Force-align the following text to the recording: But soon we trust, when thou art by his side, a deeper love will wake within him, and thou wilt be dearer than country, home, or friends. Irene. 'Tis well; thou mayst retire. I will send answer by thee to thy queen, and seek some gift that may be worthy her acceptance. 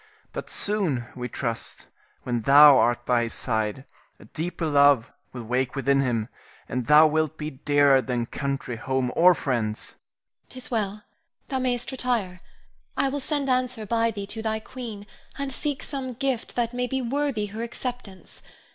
But 0.33 0.49
soon 0.49 1.05
we 1.15 1.29
trust, 1.29 1.85
when 2.23 2.41
thou 2.41 2.79
art 2.79 3.05
by 3.05 3.21
his 3.21 3.35
side, 3.35 3.85
a 4.19 4.25
deeper 4.25 4.65
love 4.65 5.11
will 5.31 5.43
wake 5.43 5.75
within 5.75 6.01
him, 6.01 6.27
and 6.67 6.87
thou 6.87 7.05
wilt 7.05 7.37
be 7.37 7.51
dearer 7.51 8.01
than 8.01 8.25
country, 8.25 8.77
home, 8.77 9.11
or 9.15 9.35
friends. 9.35 9.91
Irene. 9.91 10.45
'Tis 10.49 10.71
well; 10.71 11.03
thou 11.49 11.59
mayst 11.59 11.91
retire. 11.91 12.41
I 12.97 13.09
will 13.09 13.19
send 13.19 13.47
answer 13.47 13.85
by 13.85 14.09
thee 14.09 14.25
to 14.25 14.41
thy 14.41 14.59
queen, 14.59 15.05
and 15.37 15.51
seek 15.53 15.83
some 15.83 16.13
gift 16.13 16.55
that 16.55 16.73
may 16.73 16.87
be 16.87 17.03
worthy 17.03 17.45
her 17.53 17.61
acceptance. 17.61 18.41